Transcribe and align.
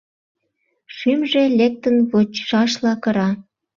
Шӱмжӧ 0.95 1.43
лектын 1.57 1.95
вочшашла 2.09 2.93
кыра. 3.03 3.29